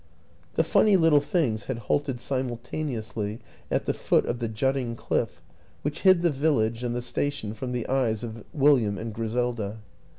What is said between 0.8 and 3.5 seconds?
little things had halted simultane ously